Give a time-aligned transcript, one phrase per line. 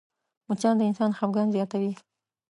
[0.49, 1.93] مچان د انسان خفګان زیاتوي